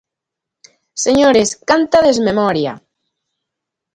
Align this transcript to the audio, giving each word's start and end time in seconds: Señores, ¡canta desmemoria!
Señores, 1.05 1.49
¡canta 1.69 1.97
desmemoria! 2.07 2.73